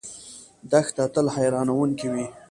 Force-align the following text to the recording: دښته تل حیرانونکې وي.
دښته 0.71 1.03
تل 1.13 1.27
حیرانونکې 1.35 2.07
وي. 2.13 2.25